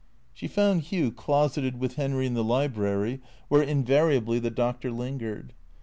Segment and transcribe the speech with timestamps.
[0.33, 5.53] She found Hugh closeted with Henry in the library where invariably the doctor lingered.